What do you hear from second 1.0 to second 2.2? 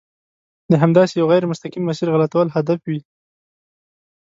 یوه غیر مستقیم مسیر